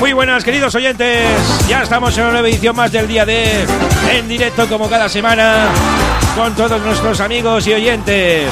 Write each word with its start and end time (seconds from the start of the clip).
Muy 0.00 0.14
buenas, 0.14 0.42
queridos 0.44 0.74
oyentes. 0.74 1.28
Ya 1.68 1.82
estamos 1.82 2.16
en 2.16 2.24
una 2.24 2.32
nueva 2.32 2.48
edición 2.48 2.74
más 2.74 2.90
del 2.90 3.06
día 3.06 3.26
de 3.26 3.66
en 4.10 4.26
directo 4.28 4.66
como 4.66 4.88
cada 4.88 5.10
semana 5.10 5.68
con 6.34 6.54
todos 6.54 6.80
nuestros 6.80 7.20
amigos 7.20 7.66
y 7.66 7.74
oyentes. 7.74 8.50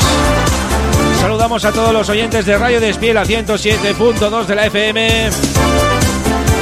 Saludamos 1.18 1.64
a 1.64 1.72
todos 1.72 1.94
los 1.94 2.06
oyentes 2.10 2.44
de 2.44 2.58
Radio 2.58 2.80
Despiel 2.80 3.16
a 3.16 3.24
107.2 3.24 4.44
de 4.44 4.54
la 4.54 4.66
FM. 4.66 5.30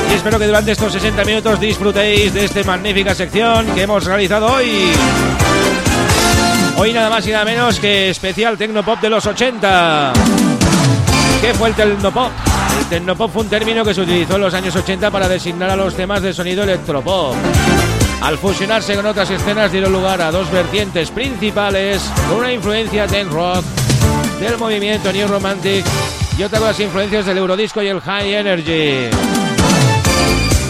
Y 0.09 0.15
espero 0.15 0.39
que 0.39 0.47
durante 0.47 0.71
estos 0.71 0.93
60 0.93 1.25
minutos 1.25 1.59
disfrutéis 1.59 2.33
de 2.33 2.45
esta 2.45 2.63
magnífica 2.63 3.13
sección 3.13 3.67
que 3.75 3.83
hemos 3.83 4.05
realizado 4.05 4.47
hoy. 4.47 4.93
Hoy 6.79 6.93
nada 6.93 7.11
más 7.11 7.27
y 7.27 7.33
nada 7.33 7.45
menos 7.45 7.81
que 7.81 8.11
especial 8.11 8.57
Tecnopop 8.57 9.01
de 9.01 9.11
los 9.11 9.27
80. 9.27 10.13
¿Qué 11.41 11.55
fue 11.55 11.71
el 11.71 11.75
Tecnopop? 11.75 12.31
El 12.79 12.85
Tecnopop 12.89 13.33
fue 13.33 13.43
un 13.43 13.49
término 13.49 13.85
que 13.85 13.95
se 13.95 14.01
utilizó 14.01 14.37
en 14.37 14.43
los 14.43 14.55
años 14.55 14.77
80 14.77 15.11
para 15.11 15.29
designar 15.29 15.71
a 15.71 15.77
los 15.77 15.95
temas 15.95 16.23
de 16.23 16.33
sonido 16.33 16.63
electropop. 16.63 17.35
Al 18.23 18.39
fusionarse 18.39 18.95
con 18.95 19.07
otras 19.07 19.31
escenas 19.31 19.73
dieron 19.73 19.93
lugar 19.93 20.21
a 20.21 20.31
dos 20.31 20.51
vertientes 20.51 21.11
principales 21.11 22.03
una 22.37 22.53
influencia 22.53 23.07
dance 23.07 23.31
rock 23.31 23.65
del 24.41 24.59
movimiento 24.59 25.13
New 25.13 25.29
Romantic 25.29 25.85
y 26.39 26.43
otra 26.43 26.59
con 26.59 26.69
las 26.69 26.81
influencias 26.81 27.27
del 27.27 27.39
Eurodisco 27.39 27.83
y 27.83 27.89
el 27.89 28.01
High 28.01 28.35
Energy. 28.35 29.11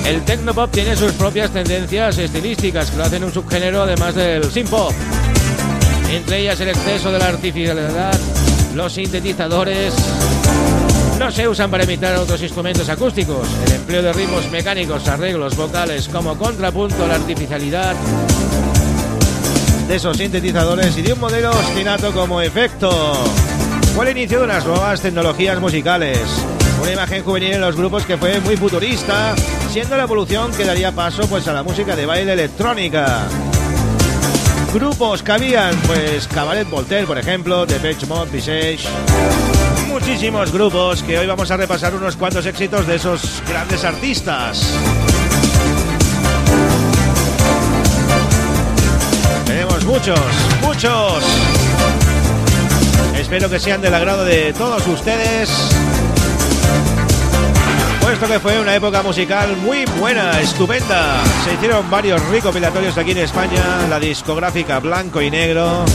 El 0.07 0.23
Tecnopop 0.25 0.71
tiene 0.71 0.95
sus 0.95 1.13
propias 1.13 1.51
tendencias 1.51 2.17
estilísticas 2.19 2.91
que 2.91 2.97
lo 2.97 3.05
hacen 3.05 3.25
un 3.25 3.33
subgénero 3.33 3.83
además 3.83 4.15
del 4.15 4.45
synth-pop. 4.45 4.93
Entre 6.11 6.39
ellas 6.39 6.61
el 6.61 6.69
exceso 6.69 7.11
de 7.11 7.19
la 7.19 7.27
artificialidad, 7.27 8.17
los 8.75 8.93
sintetizadores, 8.93 9.95
no 11.19 11.31
se 11.31 11.49
usan 11.49 11.71
para 11.71 11.85
imitar 11.85 12.17
otros 12.17 12.43
instrumentos 12.43 12.89
acústicos. 12.89 13.49
El 13.67 13.73
empleo 13.73 14.03
de 14.03 14.13
ritmos 14.13 14.51
mecánicos, 14.51 15.09
arreglos 15.09 15.57
vocales 15.57 16.09
como 16.09 16.37
contrapunto 16.37 17.07
la 17.07 17.15
artificialidad 17.15 17.95
de 19.89 19.97
esos 19.97 20.17
sintetizadores 20.17 20.97
y 20.99 21.03
de 21.03 21.13
un 21.13 21.21
modelo 21.21 21.51
ostinato 21.51 22.13
como 22.13 22.41
efecto. 22.41 23.15
Fue 23.95 24.11
el 24.11 24.17
inicio 24.17 24.41
de 24.41 24.45
unas 24.45 24.67
nuevas 24.67 25.01
tecnologías 25.01 25.61
musicales. 25.61 26.19
Una 26.83 26.93
imagen 26.93 27.23
juvenil 27.23 27.55
en 27.55 27.61
los 27.61 27.77
grupos 27.77 28.05
que 28.05 28.19
fue 28.19 28.41
muy 28.41 28.57
futurista, 28.57 29.35
siendo 29.71 29.97
la 29.97 30.03
evolución 30.03 30.53
que 30.53 30.65
daría 30.65 30.93
paso 30.93 31.27
pues 31.29 31.49
a 31.49 31.53
la 31.53 31.63
música 31.63 31.97
de 31.97 32.05
baile 32.05 32.33
electrónica. 32.33 33.23
Grupos 34.75 35.23
que 35.23 35.33
habían, 35.33 35.75
pues 35.87 36.29
Cabaret 36.29 36.69
Voltaire, 36.69 37.07
por 37.07 37.17
ejemplo, 37.17 37.65
Depeche 37.65 38.07
Mode, 38.07 38.31
Visage, 38.31 38.81
muchísimos 40.01 40.53
grupos 40.53 41.03
que 41.03 41.19
hoy 41.19 41.27
vamos 41.27 41.51
a 41.51 41.57
repasar 41.57 41.95
unos 41.95 42.17
cuantos 42.17 42.45
éxitos 42.45 42.87
de 42.87 42.97
esos 42.97 43.43
grandes 43.49 43.83
artistas. 43.83 44.71
Tenemos 49.47 49.87
muchos, 49.87 50.21
muchos. 50.61 51.25
Espero 53.19 53.49
que 53.49 53.59
sean 53.59 53.81
del 53.81 53.95
agrado 53.95 54.27
de 54.27 54.53
todos 54.53 54.87
ustedes. 54.87 55.51
Puesto 58.03 58.27
que 58.27 58.39
fue 58.39 58.61
una 58.61 58.75
época 58.75 59.03
musical 59.03 59.57
muy 59.57 59.87
buena, 59.99 60.39
estupenda. 60.43 61.23
Se 61.43 61.55
hicieron 61.55 61.91
varios 61.91 62.23
recopilatorios 62.29 62.99
aquí 62.99 63.13
en 63.13 63.19
España. 63.19 63.63
La 63.89 63.99
discográfica 63.99 64.79
Blanco 64.79 65.23
y 65.23 65.31
Negro 65.31 65.87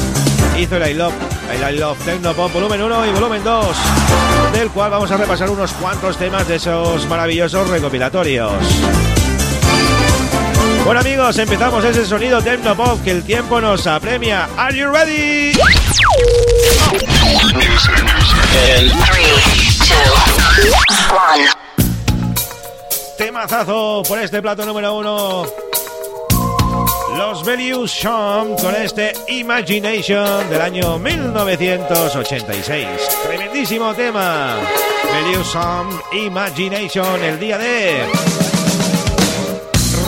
hizo 0.58 0.78
el 0.78 0.90
I 0.90 0.94
Love, 0.96 1.14
el 1.52 1.76
I 1.76 1.78
Love 1.80 1.98
Tecnopop 2.06 2.52
volumen 2.54 2.82
1 2.82 3.06
y 3.08 3.12
volumen 3.12 3.44
2, 3.44 3.78
del 4.54 4.70
cual 4.70 4.92
vamos 4.92 5.12
a 5.12 5.18
repasar 5.18 5.50
unos 5.50 5.72
cuantos 5.74 6.18
temas 6.18 6.48
de 6.48 6.56
esos 6.56 7.06
maravillosos 7.08 7.70
recopilatorios. 7.70 8.54
Bueno 10.86 11.02
amigos, 11.02 11.38
empezamos 11.38 11.84
ese 11.84 12.06
sonido 12.06 12.42
Tecnopop 12.42 13.04
que 13.04 13.12
el 13.12 13.24
tiempo 13.24 13.60
nos 13.60 13.86
apremia. 13.88 14.50
Are 14.58 14.78
you 14.78 14.92
ready? 14.92 15.54
Temazazo 23.18 24.04
por 24.08 24.20
este 24.20 24.42
plato 24.42 24.66
número 24.66 24.96
uno. 24.96 25.46
Los 27.18 27.46
Velius 27.46 27.92
Sham 27.92 28.56
con 28.58 28.76
este 28.76 29.14
Imagination 29.28 30.50
del 30.50 30.62
año 30.62 30.98
1986. 31.00 32.88
Tremendísimo 33.24 33.94
tema. 33.94 34.58
Sham 35.54 35.90
Imagination, 36.14 37.24
el 37.24 37.40
día 37.40 37.58
de. 37.58 38.06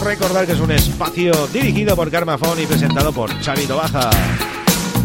Recordar 0.03 0.46
que 0.46 0.53
es 0.53 0.59
un 0.59 0.72
espacio 0.72 1.47
dirigido 1.47 1.96
por 1.96 2.09
Carmafón 2.12 2.62
y 2.62 2.66
presentado 2.66 3.12
por 3.12 3.40
Chavito 3.42 3.78
Baja. 3.78 4.09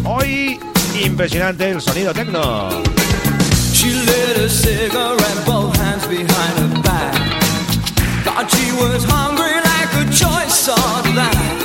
Hoy, 0.03 0.59
impresionante 1.03 1.69
el 1.69 1.81
sonido 1.81 2.13
that. 11.15 11.58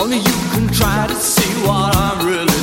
Only 0.00 0.18
you 0.18 0.38
can 0.52 0.68
try 0.68 1.08
to 1.08 1.14
see 1.14 1.66
what 1.66 1.96
I'm 1.96 2.24
really 2.24 2.57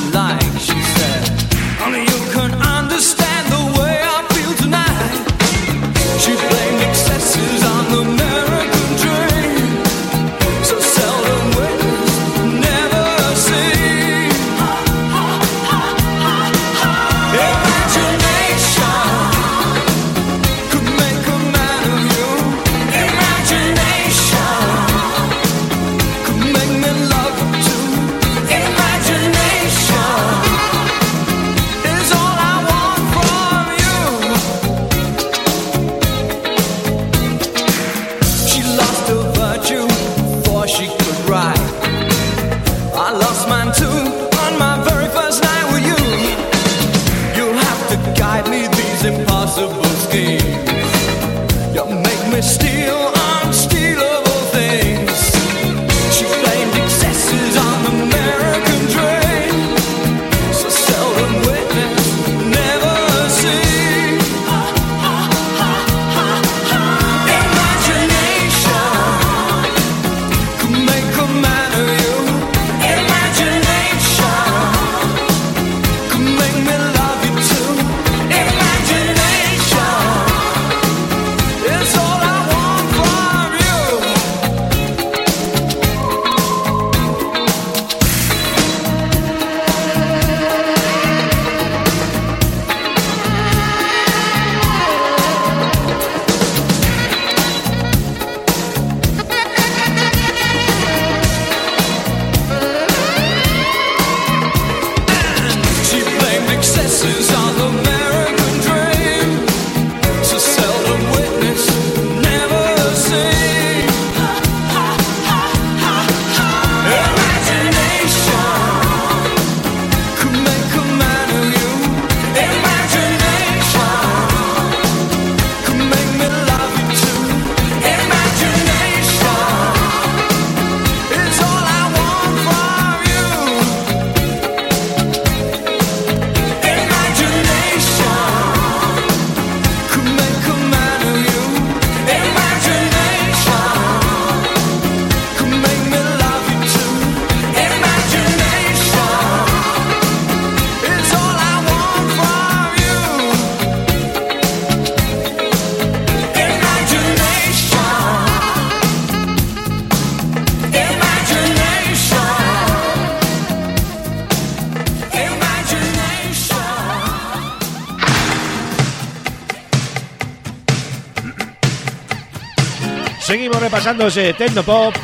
Repasándose 173.75 174.33
Tecnopop. 174.35 174.95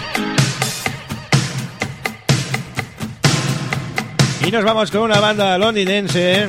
Y 4.47 4.49
nos 4.49 4.63
vamos 4.63 4.89
con 4.89 5.01
una 5.01 5.19
banda 5.19 5.57
londinense 5.57 6.47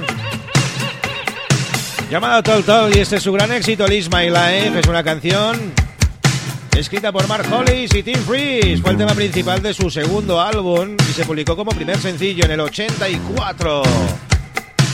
llamada 2.09 2.41
Tol 2.41 2.63
Tol 2.63 2.97
y 2.97 3.01
este 3.01 3.17
es 3.17 3.25
su 3.25 3.33
gran 3.33 3.51
éxito, 3.51 3.89
Liz 3.89 4.09
My 4.09 4.27
Life. 4.27 4.79
Es 4.79 4.87
una 4.87 5.03
canción 5.03 5.73
escrita 6.77 7.11
por 7.11 7.27
Mark 7.27 7.45
Hollis 7.53 7.93
y 7.93 8.05
Tim 8.05 8.21
Freeze. 8.25 8.81
Fue 8.81 8.93
el 8.93 8.99
tema 8.99 9.15
principal 9.15 9.61
de 9.61 9.75
su 9.75 9.91
segundo 9.91 10.41
álbum 10.41 10.97
y 11.11 11.13
se 11.13 11.25
publicó 11.25 11.57
como 11.57 11.73
primer 11.73 11.99
sencillo 11.99 12.45
en 12.45 12.53
el 12.53 12.61
84. 12.61 13.83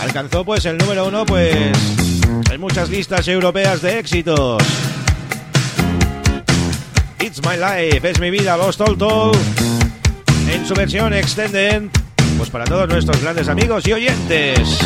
Alcanzó 0.01 0.47
pues 0.47 0.65
el 0.65 0.79
número 0.79 1.07
uno 1.07 1.27
pues 1.27 1.55
en 2.51 2.59
muchas 2.59 2.89
listas 2.89 3.29
europeas 3.29 3.83
de 3.83 3.99
éxitos. 3.99 4.63
It's 7.29 7.45
My 7.45 7.59
Life, 7.59 8.09
es 8.09 8.19
mi 8.21 8.31
vida, 8.31 8.57
los 8.57 8.79
Tol 8.79 8.97
Tol. 8.97 9.37
En 10.51 10.67
su 10.67 10.73
versión 10.73 11.13
extended, 11.13 11.83
pues 12.39 12.49
para 12.49 12.65
todos 12.65 12.89
nuestros 12.89 13.21
grandes 13.21 13.49
amigos 13.49 13.87
y 13.87 13.93
oyentes. 13.93 14.79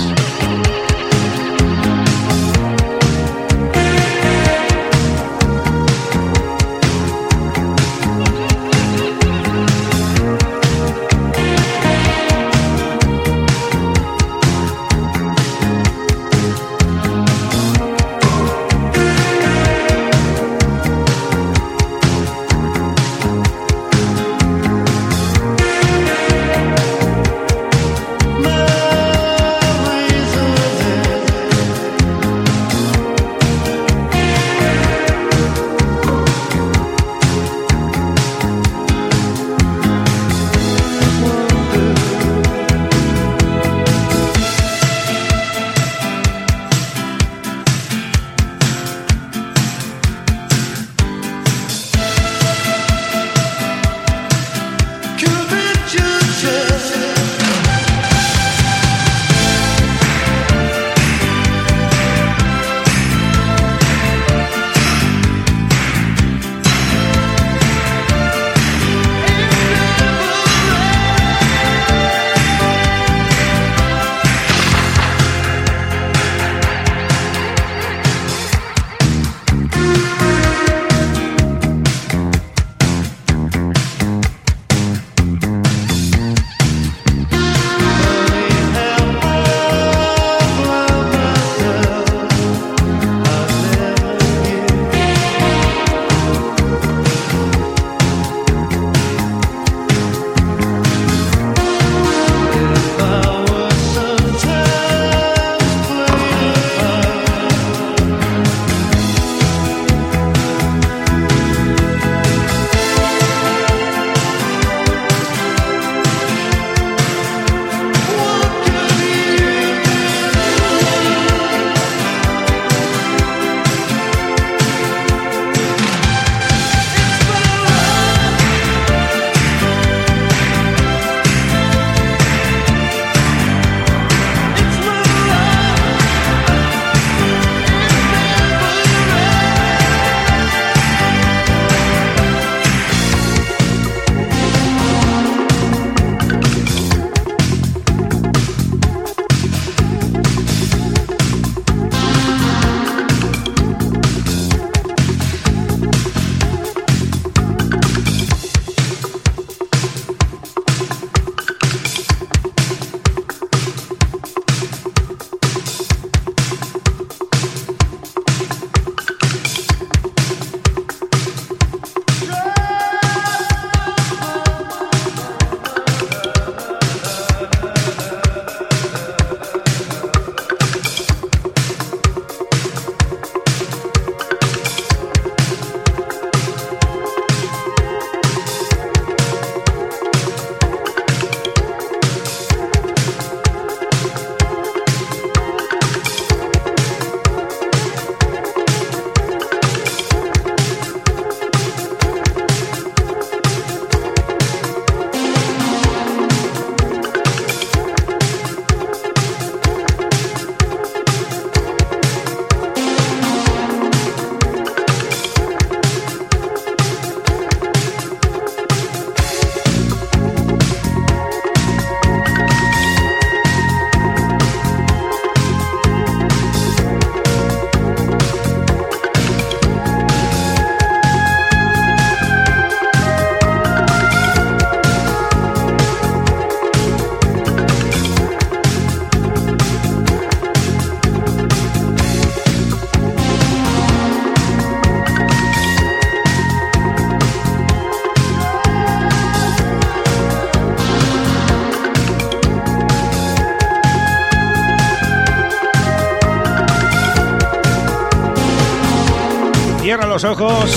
Los 259.82 260.22
ojos 260.24 260.70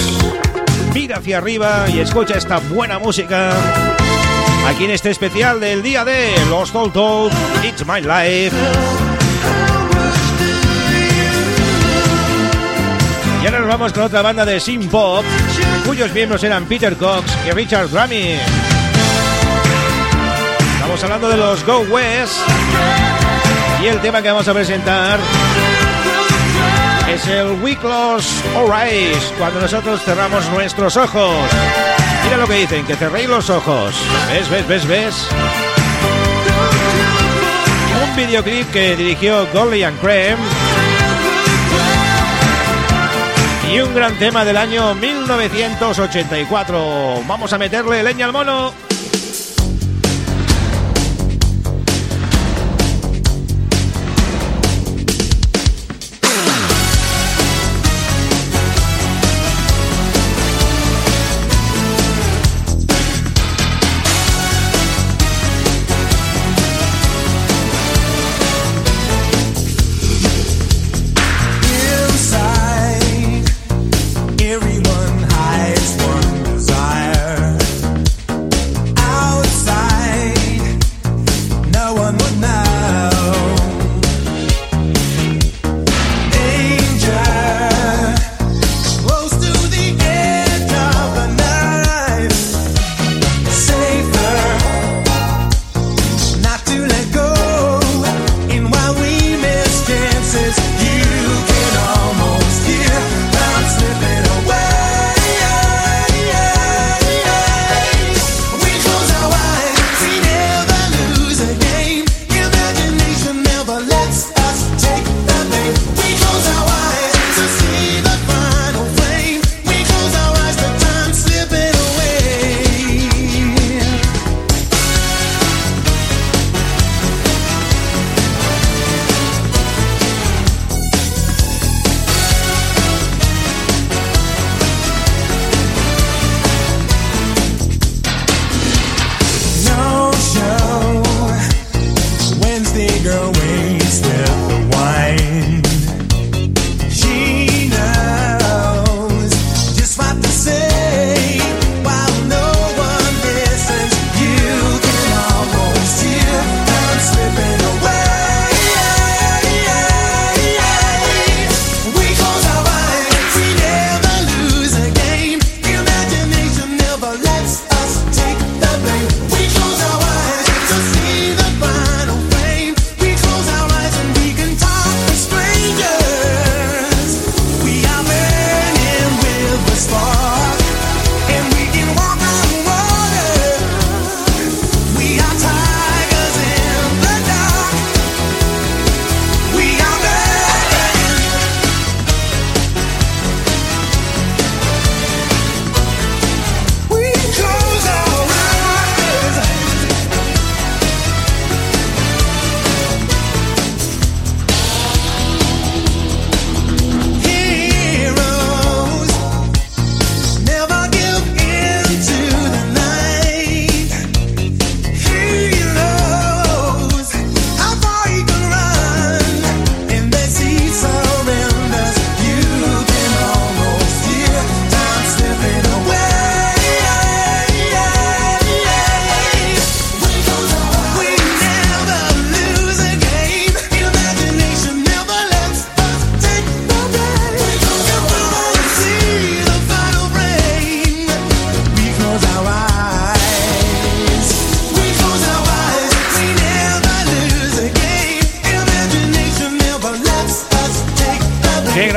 mira 0.93 1.17
hacia 1.17 1.38
arriba 1.38 1.85
y 1.93 2.00
escucha 2.00 2.38
esta 2.38 2.57
buena 2.57 2.97
música. 2.97 3.51
Aquí 4.67 4.85
en 4.85 4.91
este 4.91 5.12
especial 5.12 5.59
del 5.59 5.83
día 5.83 6.03
de 6.03 6.33
Los 6.50 6.71
Told 6.71 7.31
It's 7.63 7.85
My 7.85 8.01
Life. 8.01 8.55
Y 13.43 13.45
ahora 13.45 13.59
nos 13.59 13.67
vamos 13.67 13.93
con 13.93 14.03
otra 14.03 14.24
banda 14.24 14.43
de 14.43 14.59
synth 14.59 14.89
pop, 14.89 15.24
cuyos 15.85 16.12
miembros 16.12 16.43
eran 16.43 16.65
Peter 16.65 16.97
Cox 16.97 17.25
y 17.47 17.51
Richard 17.51 17.89
Grammy. 17.89 18.39
Estamos 20.75 21.03
hablando 21.03 21.29
de 21.29 21.38
los 21.38 21.63
Go 21.63 21.79
West. 21.91 22.39
Y 23.83 23.88
el 23.88 24.00
tema 24.00 24.21
que 24.24 24.29
vamos 24.29 24.47
a 24.47 24.53
presentar 24.53 25.19
es 27.09 27.27
el 27.27 27.51
We 27.62 27.75
Close 27.75 28.27
Our 28.55 28.74
Eyes, 28.74 29.33
cuando 29.38 29.59
nosotros 29.62 30.01
cerramos 30.03 30.50
nuestros 30.50 30.97
ojos. 30.97 31.35
Mira 32.24 32.38
lo 32.38 32.47
que 32.47 32.55
dicen, 32.55 32.83
que 32.85 32.95
cerréis 32.95 33.29
los 33.29 33.50
ojos. 33.50 33.93
¿Ves, 34.31 34.50
ves, 34.50 34.67
ves, 34.67 34.88
ves? 34.88 35.27
Un 38.03 38.15
videoclip 38.15 38.71
que 38.71 38.95
dirigió 38.95 39.47
Golly 39.53 39.83
and 39.83 40.00
Creme. 40.00 40.38
Y 43.71 43.79
un 43.79 43.93
gran 43.93 44.17
tema 44.17 44.43
del 44.45 44.57
año 44.57 44.95
1984. 44.95 47.24
Vamos 47.27 47.53
a 47.53 47.57
meterle 47.57 48.03
leña 48.03 48.25
al 48.25 48.31
mono. 48.31 48.74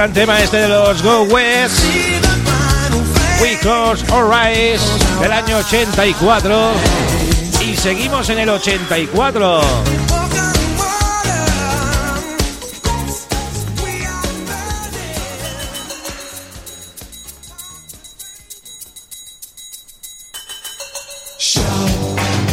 Tema 0.07 0.41
este 0.41 0.59
de 0.59 0.69
los 0.69 1.03
Go 1.03 1.23
West. 1.25 1.77
We 3.43 3.59
Close 3.59 4.05
Our 4.13 4.33
Eyes 4.33 4.81
del 5.21 5.33
año 5.33 5.57
84. 5.59 6.71
Y 7.67 7.77
seguimos 7.77 8.31
en 8.31 8.39
el 8.39 8.49
84. 8.49 9.61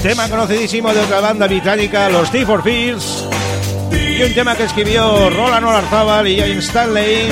Tema 0.02 0.28
conocidísimo 0.30 0.92
de 0.92 1.00
otra 1.00 1.20
banda 1.20 1.46
británica, 1.46 2.10
los 2.10 2.32
T 2.32 2.44
for 2.44 2.64
Fields. 2.64 3.15
Y 3.92 4.24
un 4.24 4.34
tema 4.34 4.56
que 4.56 4.64
escribió 4.64 5.30
Roland 5.30 5.66
Olarzábal 5.66 6.28
y 6.28 6.40
James 6.40 6.66
Stanley. 6.66 7.30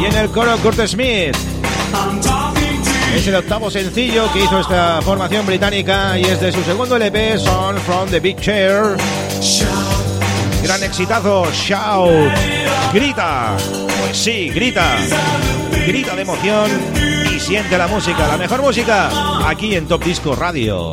Y 0.00 0.04
en 0.04 0.16
el 0.16 0.28
coro 0.30 0.56
Kurt 0.58 0.86
Smith. 0.86 1.36
Es 3.14 3.26
el 3.26 3.34
octavo 3.34 3.70
sencillo 3.70 4.32
que 4.32 4.42
hizo 4.42 4.58
esta 4.58 5.00
formación 5.02 5.44
británica 5.44 6.18
y 6.18 6.24
es 6.24 6.40
de 6.40 6.50
su 6.50 6.62
segundo 6.64 6.96
LP, 6.96 7.38
Son 7.38 7.76
from 7.78 8.08
the 8.08 8.18
Big 8.18 8.40
Chair. 8.40 8.96
Gran 10.62 10.82
exitazo, 10.82 11.46
shout, 11.52 12.32
grita, 12.94 13.54
pues 14.00 14.16
sí, 14.16 14.48
grita, 14.48 14.96
grita 15.86 16.16
de 16.16 16.22
emoción 16.22 16.70
y 17.34 17.38
siente 17.38 17.76
la 17.76 17.86
música, 17.86 18.26
la 18.28 18.38
mejor 18.38 18.62
música, 18.62 19.10
aquí 19.46 19.76
en 19.76 19.86
Top 19.86 20.02
Disco 20.02 20.34
Radio. 20.34 20.92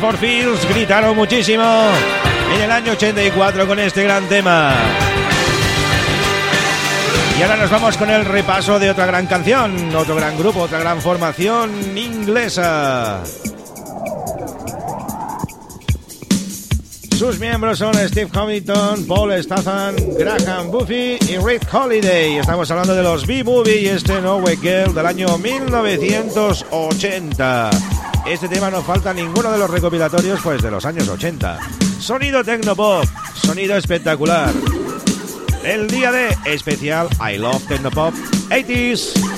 For 0.00 0.16
Fields 0.16 0.66
gritaron 0.68 1.16
muchísimo 1.16 1.64
en 2.54 2.62
el 2.62 2.70
año 2.70 2.92
84 2.92 3.66
con 3.66 3.78
este 3.78 4.04
gran 4.04 4.28
tema. 4.28 4.74
Y 7.38 7.42
ahora 7.42 7.56
nos 7.56 7.70
vamos 7.70 7.96
con 7.96 8.10
el 8.10 8.22
repaso 8.24 8.78
de 8.78 8.90
otra 8.90 9.06
gran 9.06 9.26
canción, 9.26 9.94
otro 9.94 10.14
gran 10.14 10.36
grupo, 10.36 10.60
otra 10.60 10.78
gran 10.78 11.00
formación 11.00 11.96
inglesa. 11.96 13.22
Sus 17.16 17.38
miembros 17.40 17.78
son 17.78 17.94
Steve 17.94 18.30
Hamilton, 18.32 19.06
Paul 19.06 19.42
Statham, 19.42 19.96
Graham 20.18 20.70
Buffy 20.70 21.16
y 21.28 21.38
Rick 21.38 21.66
Holiday. 21.72 22.36
Estamos 22.38 22.70
hablando 22.70 22.94
de 22.94 23.02
los 23.02 23.26
B-Movie 23.26 23.80
y 23.80 23.88
este 23.88 24.20
No 24.20 24.36
Way 24.36 24.58
Girl 24.58 24.94
del 24.94 25.06
año 25.06 25.38
1980. 25.38 27.97
Este 28.28 28.46
tema 28.46 28.70
no 28.70 28.82
falta 28.82 29.14
ninguno 29.14 29.50
de 29.50 29.56
los 29.56 29.70
recopilatorios 29.70 30.40
pues 30.42 30.60
de 30.60 30.70
los 30.70 30.84
años 30.84 31.08
80. 31.08 31.58
Sonido 31.98 32.44
Tecnopop, 32.44 33.06
sonido 33.34 33.74
espectacular. 33.74 34.52
El 35.64 35.88
día 35.88 36.12
de 36.12 36.36
especial 36.44 37.08
I 37.26 37.38
Love 37.38 37.66
Tecnopop 37.66 38.12
80s. 38.50 39.37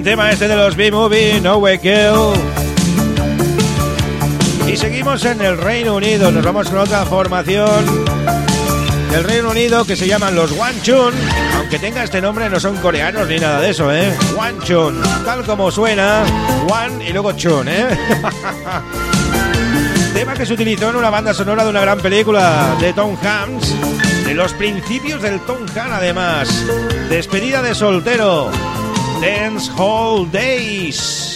Tema 0.00 0.30
este 0.30 0.48
de 0.48 0.56
los 0.56 0.74
B-Movie, 0.74 1.38
No 1.42 1.58
Way 1.58 1.78
Kill. 1.78 2.32
Y 4.66 4.76
seguimos 4.76 5.22
en 5.26 5.42
el 5.42 5.58
Reino 5.58 5.96
Unido, 5.96 6.32
nos 6.32 6.42
vamos 6.42 6.70
con 6.70 6.78
otra 6.78 7.04
formación 7.04 8.06
del 9.10 9.22
Reino 9.22 9.50
Unido 9.50 9.84
que 9.84 9.94
se 9.94 10.06
llaman 10.06 10.34
los 10.34 10.50
Chun 10.82 11.12
Aunque 11.58 11.78
tenga 11.78 12.02
este 12.02 12.22
nombre, 12.22 12.48
no 12.48 12.58
son 12.58 12.78
coreanos 12.78 13.28
ni 13.28 13.38
nada 13.38 13.60
de 13.60 13.70
eso, 13.70 13.92
¿eh? 13.92 14.16
Chun 14.64 14.98
tal 15.26 15.44
como 15.44 15.70
suena, 15.70 16.24
One 16.68 17.06
y 17.06 17.12
luego 17.12 17.32
Chun, 17.32 17.68
¿eh? 17.68 17.86
tema 20.14 20.32
que 20.32 20.46
se 20.46 20.54
utilizó 20.54 20.88
en 20.88 20.96
una 20.96 21.10
banda 21.10 21.34
sonora 21.34 21.64
de 21.64 21.70
una 21.70 21.82
gran 21.82 22.00
película 22.00 22.76
de 22.80 22.94
Tom 22.94 23.14
Hanks, 23.22 23.74
de 24.24 24.34
los 24.34 24.54
principios 24.54 25.20
del 25.20 25.38
Tom 25.40 25.66
Hanks 25.66 25.92
además. 25.92 26.64
Despedida 27.10 27.60
de 27.60 27.74
soltero. 27.74 28.50
Dance 29.22 29.70
Hall 29.78 30.28
Days. 30.32 31.34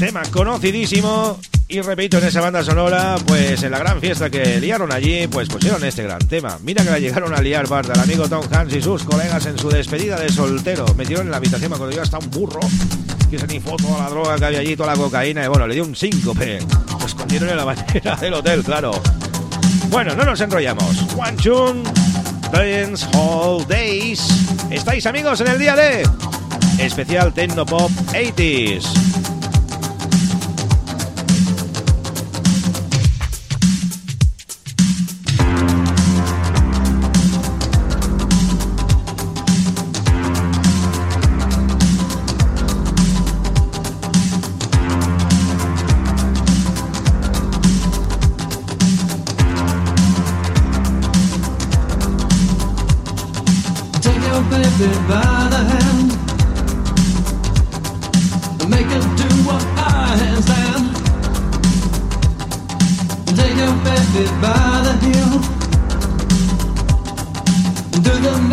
Tema 0.00 0.22
conocidísimo 0.32 1.38
y 1.68 1.80
repito, 1.82 2.18
en 2.18 2.24
esa 2.24 2.40
banda 2.40 2.64
sonora, 2.64 3.14
pues 3.28 3.62
en 3.62 3.70
la 3.70 3.78
gran 3.78 4.00
fiesta 4.00 4.28
que 4.28 4.60
liaron 4.60 4.90
allí, 4.90 5.28
pues 5.28 5.48
pusieron 5.48 5.84
este 5.84 6.02
gran 6.02 6.18
tema. 6.26 6.58
Mira 6.64 6.82
que 6.82 6.90
la 6.90 6.98
llegaron 6.98 7.32
a 7.32 7.40
liar 7.40 7.68
parte 7.68 7.92
al 7.92 8.00
amigo 8.00 8.28
Tom 8.28 8.44
Hanks 8.50 8.74
y 8.74 8.82
sus 8.82 9.04
colegas 9.04 9.46
en 9.46 9.56
su 9.56 9.68
despedida 9.70 10.18
de 10.18 10.30
soltero. 10.30 10.84
Metieron 10.96 11.26
en 11.26 11.30
la 11.30 11.36
habitación 11.36 11.70
cuando 11.70 11.92
yo 11.92 12.02
hasta 12.02 12.18
un 12.18 12.28
burro, 12.30 12.58
que 13.30 13.38
se 13.38 13.46
ni 13.46 13.60
toda 13.60 14.02
la 14.02 14.10
droga 14.10 14.36
que 14.36 14.46
había 14.46 14.58
allí, 14.58 14.74
toda 14.74 14.96
la 14.96 15.00
cocaína, 15.00 15.44
y 15.44 15.48
bueno, 15.48 15.68
le 15.68 15.74
dio 15.74 15.84
un 15.84 15.94
síncope. 15.94 16.58
Lo 16.98 17.06
escondieron 17.06 17.50
en 17.50 17.56
la 17.56 17.64
bañera 17.64 18.16
del 18.16 18.34
hotel, 18.34 18.64
claro. 18.64 19.00
Bueno, 19.90 20.14
no 20.14 20.24
nos 20.24 20.40
enrollamos. 20.40 21.06
One 21.16 21.36
Chun, 21.36 21.82
Dance 22.52 23.06
Hall 23.14 23.66
Days. 23.66 24.20
¿Estáis 24.70 25.06
amigos 25.06 25.40
en 25.40 25.48
el 25.48 25.58
día 25.58 25.76
de 25.76 26.08
especial 26.78 27.32
Techno 27.32 27.64
Pop 27.64 27.90
80s? 28.12 29.13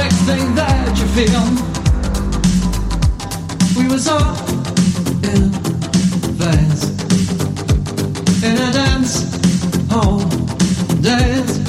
next 0.04 0.22
thing 0.22 0.56
that 0.56 0.98
you 1.00 1.08
feel, 1.18 1.44
we 3.78 3.88
were 3.88 4.00
so 4.00 4.18
in 5.30 5.52
phase 6.40 6.84
in 8.48 8.56
a 8.68 8.72
dance 8.74 9.14
hall 9.92 10.20
days. 11.02 11.61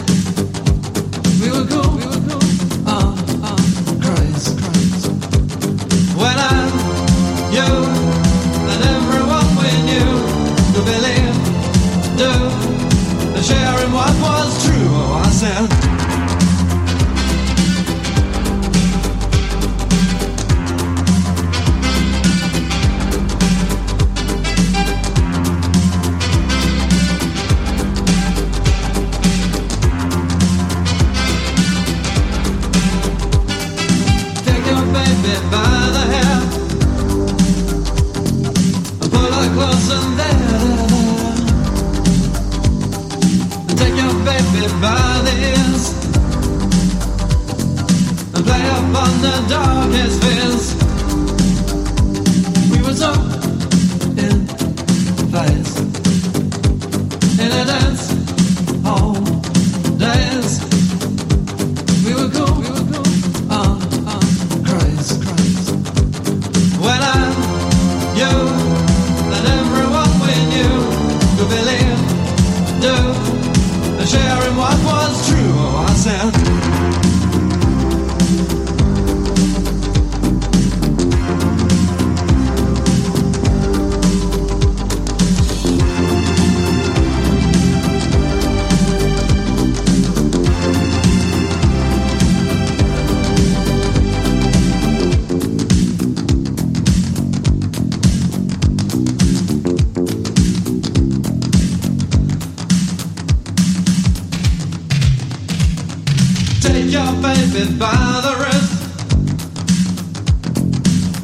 take 107.42 107.54
me 107.54 107.78
by 107.78 108.20
the 108.26 108.34
wrist, 108.40 108.72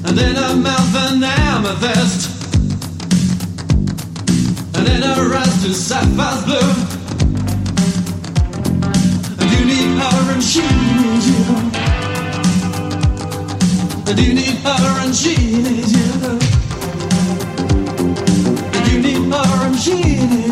and 0.07 0.19
in 0.19 0.35
her 0.35 0.57
mouth 0.57 0.95
an 1.07 1.23
amethyst, 1.23 2.21
and 4.75 4.89
in 4.89 5.03
her 5.03 5.37
eyes 5.37 5.63
two 5.63 5.73
sapphires 5.73 6.45
blue, 6.45 6.73
and 9.39 9.49
you 9.55 9.63
need 9.71 9.91
her 10.01 10.33
and 10.33 10.43
she 10.43 10.67
needs 10.99 11.27
you, 11.31 11.43
and 14.09 14.19
you 14.19 14.35
need 14.35 14.59
her 14.67 15.01
and 15.05 15.15
she 15.15 15.37
needs 15.63 15.93
you, 15.99 16.11
and 18.75 18.85
you 18.91 18.99
need 19.07 19.33
her 19.33 19.67
and 19.67 19.77
she 19.79 19.95
needs. 19.95 20.43
you. 20.43 20.48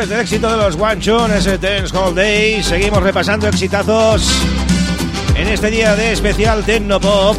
Del 0.00 0.20
éxito 0.20 0.50
de 0.50 0.56
los 0.56 0.76
One 0.76 0.98
Chun, 0.98 1.30
ese 1.30 1.58
Dance 1.58 1.94
Hall 1.94 2.14
Day, 2.14 2.62
seguimos 2.62 3.02
repasando 3.02 3.46
exitazos 3.46 4.26
en 5.36 5.46
este 5.46 5.70
día 5.70 5.94
de 5.94 6.12
especial 6.12 6.64
Tecno 6.64 6.98
Pop. 6.98 7.36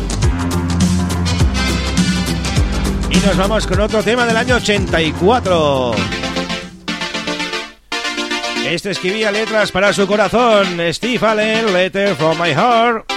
Y 3.09 3.17
nos 3.25 3.35
vamos 3.35 3.65
con 3.65 3.79
otro 3.79 4.03
tema 4.03 4.27
del 4.27 4.37
año 4.37 4.57
84. 4.57 5.91
Este 8.67 8.91
escribía 8.91 9.31
letras 9.31 9.71
para 9.71 9.91
su 9.91 10.05
corazón, 10.05 10.79
Steve 10.91 11.27
Allen, 11.27 11.73
Letter 11.73 12.15
from 12.15 12.39
My 12.39 12.51
Heart. 12.51 13.11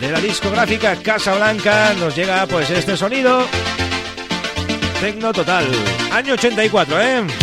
De 0.00 0.10
la 0.10 0.20
discográfica 0.20 0.96
Casa 0.96 1.34
Blanca 1.34 1.92
nos 2.00 2.16
llega 2.16 2.46
pues 2.46 2.70
este 2.70 2.96
sonido. 2.96 3.46
Tecno 4.98 5.30
Total. 5.32 5.66
Año 6.10 6.32
84, 6.34 7.02
¿eh? 7.02 7.39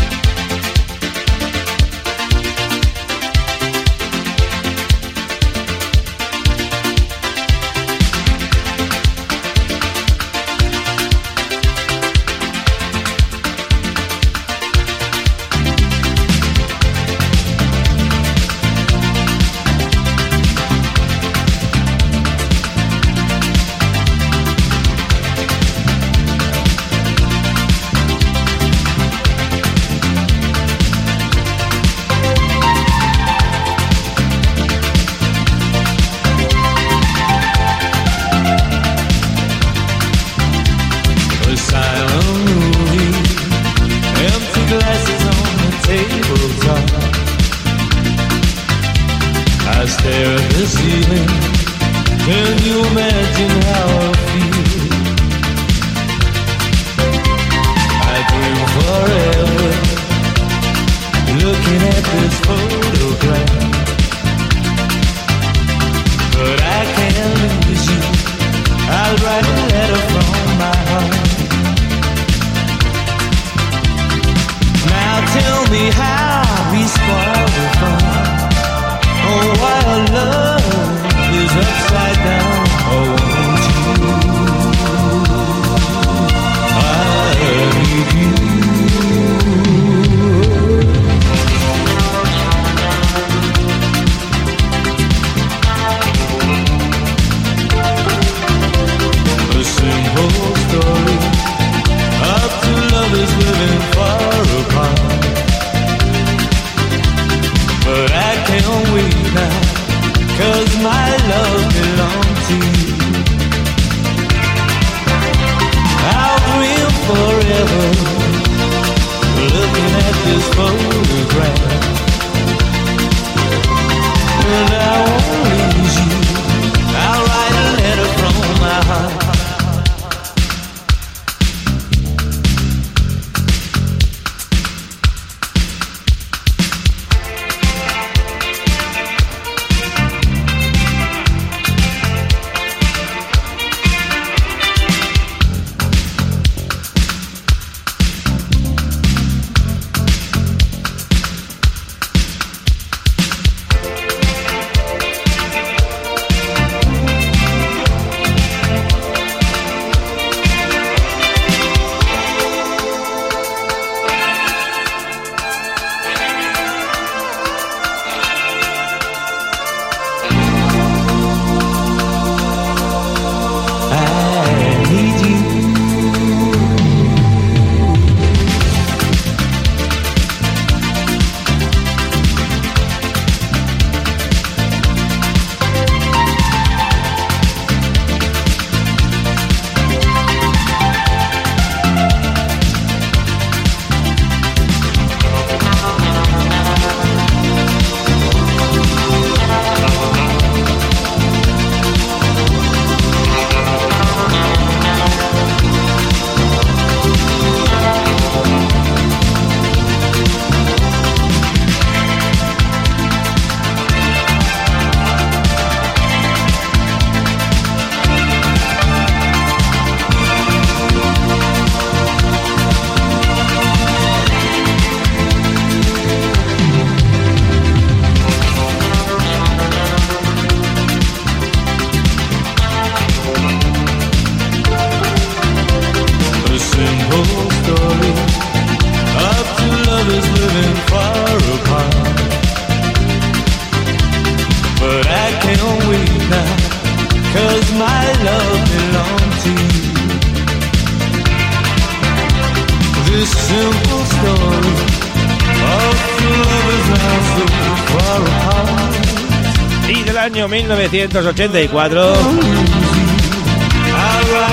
1984. 260.48 262.14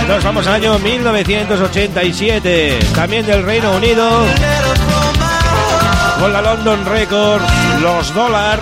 Nos 0.09 0.24
vamos 0.24 0.47
al 0.47 0.55
año 0.55 0.78
1987, 0.78 2.78
también 2.95 3.26
del 3.26 3.45
Reino 3.45 3.72
Unido, 3.72 4.24
con 6.20 6.32
la 6.32 6.40
London 6.42 6.86
Records, 6.86 7.45
los 7.80 8.14
dólar. 8.14 8.61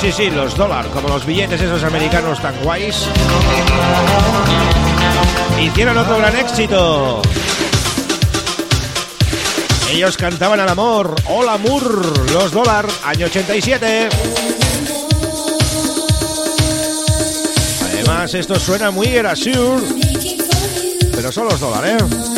Sí, 0.00 0.10
sí, 0.12 0.30
los 0.30 0.56
dólar, 0.56 0.86
como 0.86 1.08
los 1.08 1.26
billetes 1.26 1.60
esos 1.60 1.84
americanos 1.84 2.40
tan 2.40 2.54
guays. 2.62 3.06
Hicieron 5.60 5.98
otro 5.98 6.18
gran 6.18 6.36
éxito. 6.36 7.20
Ellos 9.90 10.16
cantaban 10.16 10.60
al 10.60 10.68
amor, 10.68 11.16
Hola 11.26 11.54
Amor, 11.54 12.30
los 12.30 12.52
dólar, 12.52 12.86
año 13.04 13.26
87. 13.26 14.08
Esto 18.22 18.60
suena 18.60 18.90
muy 18.90 19.06
Erasure. 19.06 19.82
Pero 21.10 21.32
son 21.32 21.48
los 21.48 21.58
dólares. 21.58 22.02
¿eh? 22.02 22.29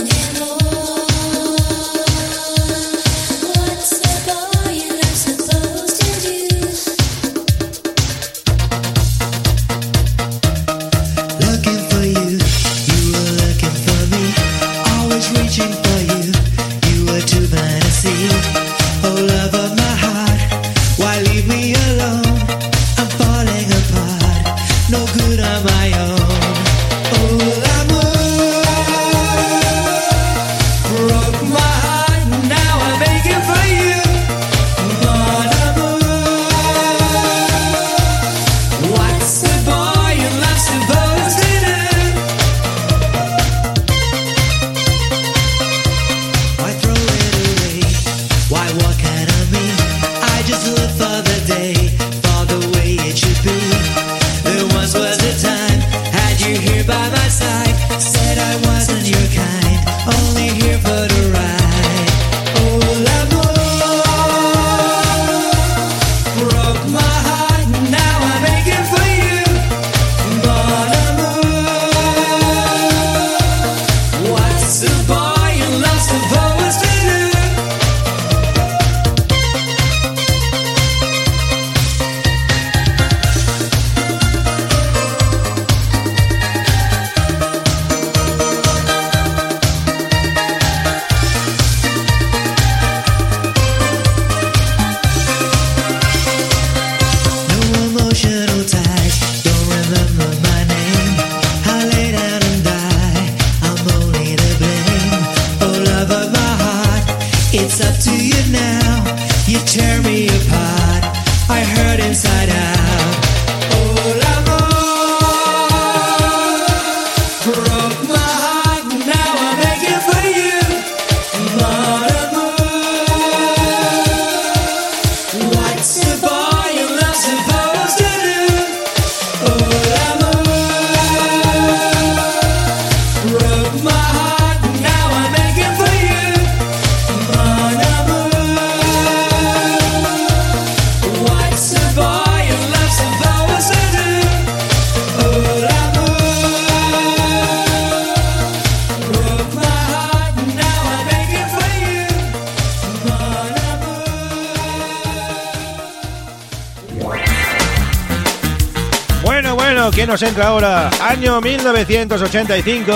Entra 160.26 160.48
ahora? 160.48 160.90
Año 161.00 161.40
1985, 161.40 162.92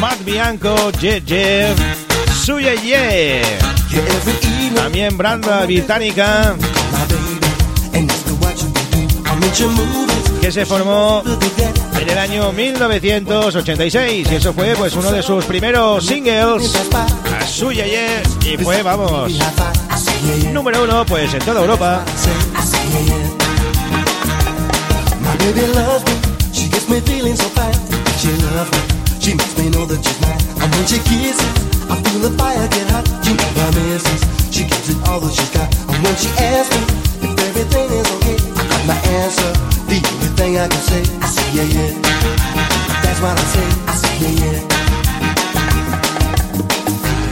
Matt 0.00 0.24
Bianco, 0.24 0.90
Jet 0.92 1.24
Jeff, 1.26 1.78
Suye 2.44 2.76
Ye. 2.78 3.42
También 4.74 5.16
Branda 5.16 5.64
Británica, 5.64 6.56
que 10.40 10.52
se 10.52 10.66
formó 10.66 11.22
en 12.00 12.08
el 12.08 12.18
año 12.18 12.52
1986. 12.52 14.28
Y 14.30 14.34
eso 14.34 14.52
fue 14.52 14.74
pues 14.76 14.94
uno 14.94 15.12
de 15.12 15.22
sus 15.22 15.44
primeros 15.44 16.04
singles, 16.04 16.72
a 16.92 17.46
Suye 17.46 17.88
Ye. 17.88 18.52
Y 18.52 18.56
fue, 18.58 18.82
vamos, 18.82 19.32
número 20.52 20.84
uno 20.84 21.04
pues 21.06 21.32
en 21.34 21.40
toda 21.40 21.60
Europa. 21.60 22.04
Baby 26.84 27.00
me, 27.00 27.06
feeling 27.06 27.36
so 27.36 27.48
fine. 27.56 27.72
She 28.20 28.28
loves 28.52 28.68
me, 28.68 28.80
she 29.20 29.32
makes 29.34 29.56
me 29.56 29.70
know 29.70 29.86
that 29.86 30.04
she's 30.04 30.20
mine. 30.20 30.36
And 30.60 30.68
when 30.68 30.84
she 30.84 31.00
kisses, 31.00 31.40
I 31.88 31.96
feel 31.96 32.20
the 32.20 32.36
fire 32.36 32.68
get 32.68 32.88
hot. 32.92 33.08
She 33.24 33.32
never 33.32 33.72
misses, 33.88 34.20
she 34.52 34.68
gives 34.68 34.92
it 34.92 35.00
all 35.08 35.20
that 35.20 35.32
she's 35.32 35.48
got. 35.48 35.72
And 35.88 35.96
when 36.04 36.14
she 36.20 36.28
asks 36.36 36.76
me 36.76 36.84
if 37.24 37.32
everything 37.40 37.88
is 37.88 38.08
okay, 38.20 38.36
I 38.36 38.62
got 38.68 38.82
my 38.84 38.98
answer. 39.16 39.52
The 39.88 39.96
only 39.96 40.30
thing 40.36 40.60
I 40.60 40.68
can 40.68 40.82
say, 40.84 41.02
I 41.24 41.26
say 41.32 41.48
yeah 41.56 41.72
yeah. 41.72 41.90
That's 43.00 43.20
what 43.24 43.32
I 43.32 43.44
say, 43.48 43.66
I 43.88 43.94
say 43.96 44.14
yeah 44.20 44.44
yeah. 44.44 44.60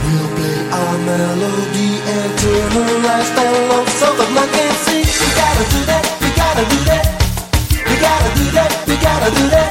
We'll 0.00 0.28
play 0.32 0.58
our 0.72 0.96
melody 1.04 1.90
and 2.00 2.30
turn 2.40 2.68
her 2.72 2.88
lifestyle 3.04 3.60
low 3.68 3.84
so 4.00 4.08
the 4.16 4.26
I 4.32 4.46
can't 4.48 4.78
see. 4.88 5.04
We 5.04 5.28
gotta 5.36 5.64
do 5.76 5.80
that, 5.92 6.04
we 6.24 6.28
gotta 6.40 6.64
do 6.72 6.80
that. 6.88 7.21
And 9.24 9.36
there'll 9.36 9.70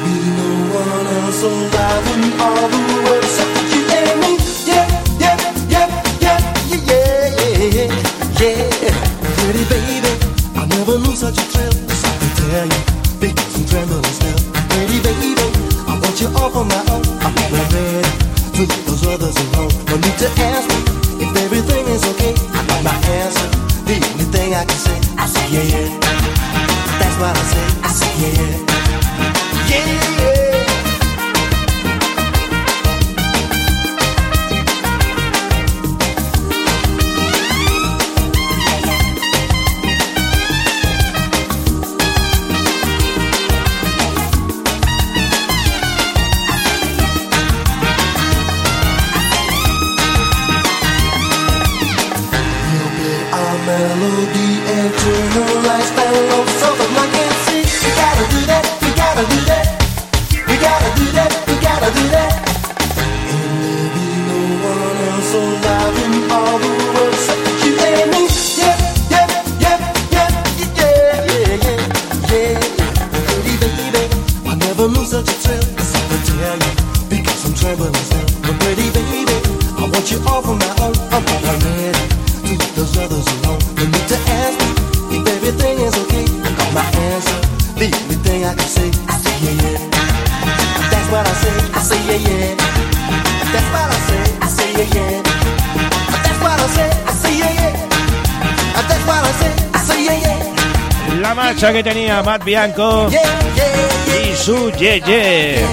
be 0.00 0.16
no 0.32 0.48
one 0.80 1.06
else 1.12 1.42
alive 1.44 2.06
in 2.14 2.40
all 2.40 2.64
the 2.72 2.80
world 3.04 3.20
except 3.20 3.68
you 3.68 3.84
and 3.84 4.16
me. 4.16 4.32
Yeah, 4.64 4.88
yeah, 5.20 5.36
yeah, 5.68 5.88
yeah, 6.24 6.40
yeah, 6.88 7.12
yeah, 7.68 7.92
yeah. 8.40 8.96
Pretty 9.44 9.64
baby, 9.68 10.12
I 10.56 10.64
never 10.72 10.96
knew 11.04 11.14
such 11.14 11.36
a 11.36 11.44
thrill. 11.52 11.68
Yes, 11.68 12.00
I 12.08 12.16
can 12.16 12.32
tell 12.40 12.64
you, 12.64 12.80
because 13.20 13.60
I'm 13.60 13.64
trembling 13.68 14.08
still. 14.08 14.40
Pretty 14.72 14.98
baby, 15.04 15.36
I 15.84 15.92
want 16.00 16.16
you 16.16 16.32
all 16.32 16.48
for 16.48 16.64
my 16.64 16.80
own. 16.96 17.04
I'm 17.20 17.36
ready 17.52 18.08
to 18.56 18.62
leave 18.72 18.86
those 18.88 19.04
others 19.04 19.36
alone. 19.36 19.68
No 19.92 20.00
need 20.00 20.16
to 20.16 20.32
ask 20.48 20.64
me 20.72 21.28
if 21.28 21.30
everything 21.44 21.84
is 21.92 22.08
okay. 22.16 22.32
I 22.56 22.64
got 22.64 22.80
my 22.88 22.96
answer. 23.20 23.48
The 23.84 24.00
only 24.00 24.24
thing 24.32 24.54
I 24.54 24.64
can 24.64 24.80
say, 24.80 24.96
I 25.18 25.26
say 25.26 25.44
yeah, 25.52 25.76
yeah. 25.76 26.01
What 27.22 27.38
I 27.38 27.42
say. 27.44 27.80
I 27.84 27.88
say 27.88 28.62
yeah. 28.66 28.71
Que 101.70 101.84
tenía 101.84 102.24
Matt 102.24 102.42
Bianco 102.44 103.08
y 103.08 104.36
su 104.36 104.72
Ye 104.72 105.00
Ye. 105.00 105.64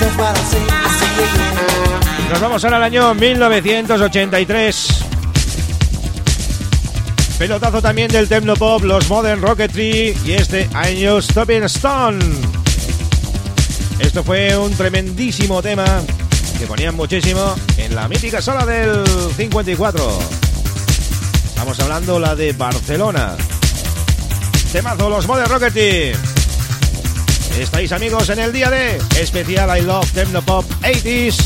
That's 0.00 0.16
what 0.18 0.36
I 0.36 0.40
say, 0.40 0.58
I 0.58 0.88
say 0.88 1.06
yeah 1.16 1.26
yeah. 1.32 2.28
Nos 2.30 2.40
vamos 2.40 2.64
ahora 2.64 2.78
al 2.78 2.82
año 2.82 3.14
1983. 3.14 4.88
Pelotazo 7.38 7.80
también 7.80 8.10
del 8.10 8.28
Techno 8.28 8.54
Pop, 8.56 8.82
los 8.82 9.08
Modern 9.08 9.40
Rocketry 9.42 10.16
y 10.24 10.32
este 10.32 10.68
año 10.74 11.22
Stopping 11.22 11.62
Stone. 11.64 12.24
Esto 14.00 14.24
fue 14.24 14.58
un 14.58 14.74
tremendísimo 14.74 15.62
tema 15.62 15.84
que 16.58 16.66
ponían 16.66 16.96
muchísimo 16.96 17.54
en 17.76 17.94
la 17.94 18.08
mítica 18.08 18.42
sala 18.42 18.66
del 18.66 19.04
54. 19.36 20.18
Estamos 21.46 21.78
hablando 21.78 22.18
la 22.18 22.34
de 22.34 22.52
Barcelona. 22.54 23.36
Temazo, 24.74 25.08
los 25.08 25.28
Modern 25.28 25.48
Rocketry. 25.48 26.16
Estáis 27.60 27.92
amigos 27.92 28.28
en 28.28 28.40
el 28.40 28.52
día 28.52 28.70
de 28.70 29.00
especial 29.20 29.78
I 29.78 29.82
Love 29.82 30.10
Techno 30.10 30.42
Pop 30.42 30.64
80s. 30.82 31.43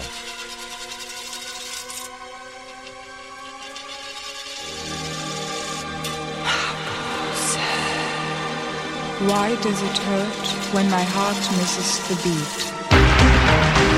Why 9.22 9.56
does 9.62 9.80
it 9.80 9.98
hurt 10.04 10.46
when 10.74 10.90
my 10.90 11.02
heart 11.02 11.38
misses 11.56 11.98
the 12.08 12.16
beat? 12.28 12.44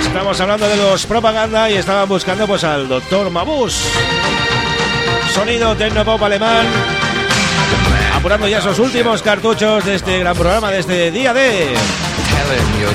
Estamos 0.07 0.40
hablando 0.40 0.68
de 0.68 0.76
los 0.76 1.05
propaganda 1.07 1.68
y 1.68 1.74
estaban 1.74 2.09
buscando 2.09 2.46
pues 2.46 2.62
al 2.62 2.86
doctor 2.86 3.28
Mabus. 3.28 3.88
Sonido 5.34 5.74
tecnopop 5.76 6.22
alemán. 6.22 6.66
Apurando 8.14 8.46
ya 8.46 8.58
esos 8.58 8.78
últimos 8.78 9.22
cartuchos 9.22 9.84
de 9.84 9.94
este 9.94 10.18
gran 10.18 10.36
programa, 10.36 10.70
de 10.70 10.80
este 10.80 11.10
día 11.10 11.32
de... 11.32 11.74
Tell 12.32 12.58
him 12.58 12.80
your 12.80 12.92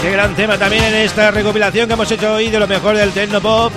Qué 0.00 0.10
gran 0.12 0.34
tema 0.36 0.56
también 0.56 0.84
en 0.84 0.94
esta 0.94 1.32
recopilación 1.32 1.88
que 1.88 1.94
hemos 1.94 2.08
hecho 2.10 2.34
hoy 2.34 2.48
de 2.48 2.60
lo 2.60 2.68
mejor 2.68 2.96
del 2.96 3.10
techno 3.10 3.40
pop. 3.40 3.72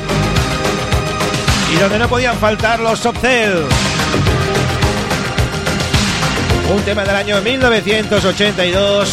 Y 1.73 1.79
donde 1.79 1.97
no 1.97 2.07
podían 2.07 2.37
faltar 2.37 2.79
los 2.81 3.01
Top 3.01 3.17
Cell. 3.19 3.63
Un 6.71 6.81
tema 6.83 7.03
del 7.03 7.15
año 7.15 7.41
1982 7.41 9.09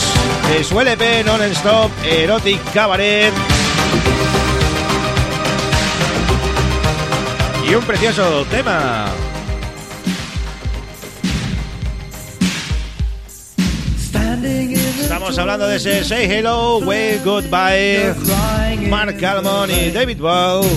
de 0.50 0.64
su 0.64 0.78
LP 0.78 1.24
Non-Stop 1.24 1.90
Erotic 2.04 2.60
Cabaret. 2.74 3.32
Y 7.66 7.74
un 7.74 7.82
precioso 7.84 8.44
tema. 8.50 9.06
Estamos 15.18 15.38
hablando 15.40 15.66
de 15.66 15.76
ese 15.78 16.04
Say 16.04 16.30
Hello, 16.30 16.78
Wave 16.78 17.22
Goodbye. 17.24 18.14
Mark 18.88 19.18
Calmon 19.18 19.68
y 19.68 19.90
David 19.90 20.18
Bowie. 20.18 20.70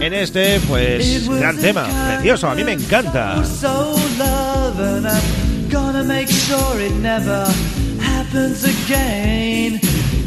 En 0.00 0.12
este, 0.12 0.58
pues, 0.66 1.28
gran 1.28 1.56
tema, 1.58 1.86
precioso, 2.08 2.50
a 2.50 2.56
mí 2.56 2.64
me 2.64 2.72
encanta. 2.72 3.36
love 3.36 4.80
and 4.80 5.06
I'm 5.06 5.68
gonna 5.70 6.02
make 6.02 6.28
sure 6.28 6.80
it 6.80 6.92
never 6.94 7.46
happens 8.00 8.64
again. 8.64 9.78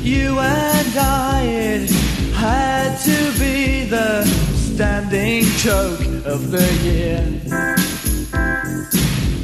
You 0.02 0.40
and 0.40 0.98
I, 0.98 1.42
it 1.44 1.92
had 2.36 2.96
to 3.04 3.38
be 3.38 3.84
the 3.84 4.24
standing 4.56 5.44
joke 5.58 6.00
of 6.26 6.52
the 6.52 6.66
year. 6.86 7.22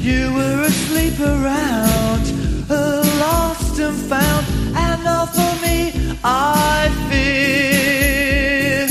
You 0.00 0.32
were 0.32 0.62
asleep 0.62 1.20
around, 1.20 2.45
lost 2.68 3.78
and 3.78 3.96
found, 3.96 4.46
and 4.74 5.04
now 5.04 5.26
for 5.26 5.54
me, 5.62 5.92
I 6.24 6.90
fear. 7.08 8.86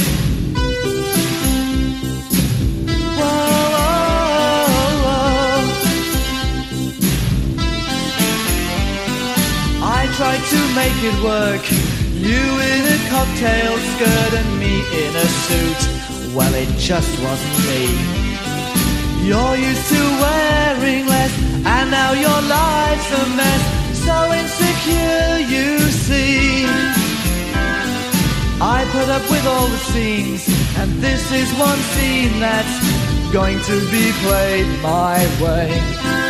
Whoa, 3.19 3.71
whoa, 3.76 3.95
whoa. 5.05 5.61
I 9.84 10.07
tried 10.17 10.43
to 10.53 10.59
make 10.80 10.99
it 11.03 11.17
work. 11.23 11.63
You 12.15 12.43
in 12.71 12.84
a 12.95 12.99
cocktail 13.09 13.78
skirt 13.91 14.34
and 14.39 14.51
me 14.59 14.73
in 15.03 15.15
a 15.15 15.28
suit. 15.45 15.82
Well, 16.34 16.53
it 16.53 16.69
just 16.78 17.11
wasn't 17.21 17.59
me. 17.67 17.84
You're 19.28 19.57
used 19.57 19.88
to 19.89 20.01
wearing 20.21 21.07
less, 21.07 21.34
and 21.65 21.89
now 21.91 22.13
your 22.13 22.41
life's 22.47 22.95
a 23.22 23.26
mess. 23.39 23.63
So 24.05 24.16
insecure, 24.39 25.30
you 25.53 25.80
see. 26.05 26.66
I 28.61 28.80
put 28.91 29.09
up 29.09 29.26
with 29.30 29.45
all 29.45 29.68
the 29.68 29.82
scenes, 29.91 30.47
and 30.80 30.89
this 31.01 31.24
is 31.32 31.49
one 31.59 31.82
scene 31.93 32.39
that's 32.39 32.76
going 33.32 33.59
to 33.59 33.78
be 33.91 34.11
played 34.24 34.68
my 34.82 35.20
way. 35.41 36.24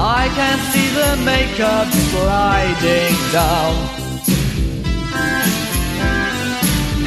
I 0.00 0.28
can 0.32 0.58
see 0.70 0.88
the 0.94 1.16
makeup 1.24 1.90
sliding 1.90 3.18
down. 3.34 3.74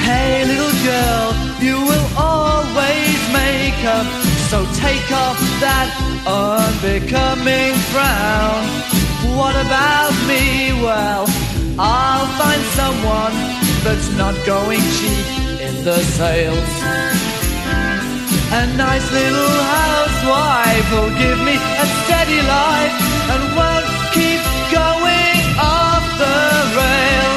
Hey 0.03 0.43
little 0.43 0.75
girl, 0.83 1.31
you 1.63 1.77
will 1.87 2.09
always 2.19 3.19
make 3.31 3.79
up. 3.87 4.05
So 4.51 4.67
take 4.75 5.07
off 5.09 5.39
that 5.63 5.87
unbecoming 6.27 7.79
frown. 7.95 8.59
What 9.39 9.55
about 9.55 10.11
me? 10.27 10.75
Well, 10.83 11.27
I'll 11.79 12.27
find 12.35 12.61
someone 12.75 13.31
that's 13.85 14.11
not 14.17 14.35
going 14.45 14.83
cheap 14.99 15.27
in 15.63 15.85
the 15.85 15.99
sales. 16.19 16.71
A 18.51 18.67
nice 18.75 19.09
little 19.13 20.10
housewife 20.21 20.91
will 20.91 21.09
give 21.17 21.39
me 21.43 21.55
a 21.55 21.85
steady 22.03 22.41
life 22.41 22.93
and 23.33 23.41
won't 23.55 23.85
keep 24.13 24.41
going 24.71 25.37
off 25.57 26.03
the 26.19 26.77
rails. 26.77 27.30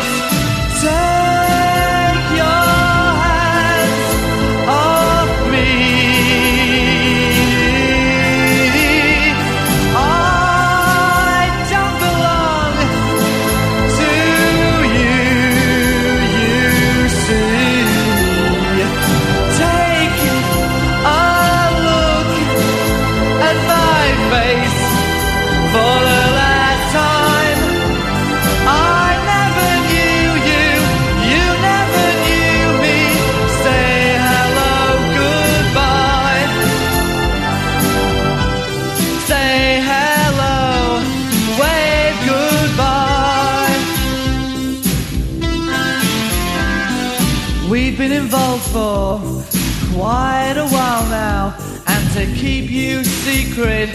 Keep 52.35 52.71
you 52.71 53.05
secret 53.05 53.89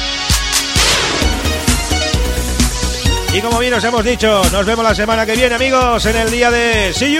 Y 3.32 3.42
como 3.42 3.60
bien 3.60 3.74
os 3.74 3.84
hemos 3.84 4.04
dicho, 4.04 4.42
nos 4.52 4.66
vemos 4.66 4.84
la 4.84 4.96
semana 4.96 5.26
que 5.26 5.36
viene, 5.36 5.54
amigos, 5.54 6.06
en 6.06 6.16
el 6.16 6.32
día 6.32 6.50
de 6.50 6.92
See. 6.94 7.20